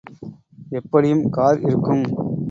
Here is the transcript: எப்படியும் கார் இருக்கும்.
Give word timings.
எப்படியும் 0.69 1.23
கார் 1.29 1.59
இருக்கும். 1.61 2.03